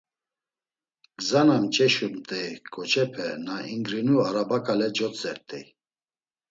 Gza 1.17 1.41
na 1.47 1.57
mç̌eşumt̆ey 1.63 2.49
ǩoçepe 2.73 3.27
na 3.45 3.55
ingrinu 3.73 4.15
araba 4.27 4.57
ǩale 4.65 4.87
cotzert̆ey. 4.97 5.65